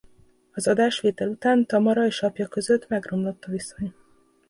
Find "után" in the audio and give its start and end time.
1.29-1.65